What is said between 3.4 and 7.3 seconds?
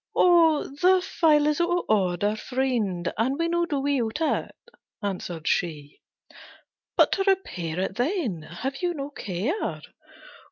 Now do without it," answered she. "But, to